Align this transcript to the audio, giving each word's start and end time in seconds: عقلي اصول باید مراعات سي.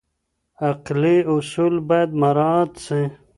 عقلي 0.69 1.17
اصول 1.35 1.73
باید 1.89 2.09
مراعات 2.21 2.71
سي. 2.85 3.01